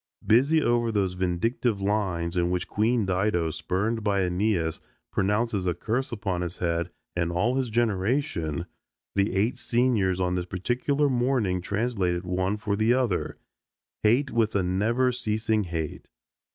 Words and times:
Busy 0.25 0.63
over 0.63 0.91
those 0.91 1.13
vindictive 1.13 1.79
lines 1.79 2.35
in 2.35 2.49
which 2.49 2.67
Queen 2.67 3.05
Dido, 3.05 3.51
spurned 3.51 4.03
by 4.03 4.21
Aeneas, 4.23 4.81
pronounces 5.11 5.67
a 5.67 5.75
curse 5.75 6.11
upon 6.11 6.41
his 6.41 6.57
head 6.57 6.89
and 7.15 7.31
all 7.31 7.55
his 7.55 7.69
generation, 7.69 8.65
the 9.13 9.35
eight 9.35 9.59
seniors 9.59 10.19
on 10.19 10.33
this 10.33 10.45
particular 10.47 11.07
morning 11.07 11.61
translated 11.61 12.23
one 12.23 12.57
for 12.57 12.75
the 12.75 12.95
other, 12.95 13.37
"Hate, 14.01 14.31
with 14.31 14.55
a 14.55 14.63
never 14.63 15.11
ceasing 15.11 15.65
hate." 15.65 16.09